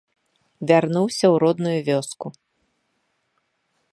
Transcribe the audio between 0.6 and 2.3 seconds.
Вярнуўся ў родную вёску.